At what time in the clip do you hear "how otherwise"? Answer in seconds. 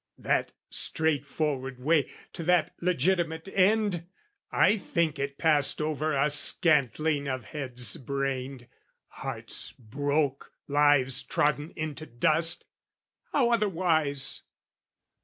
13.31-14.41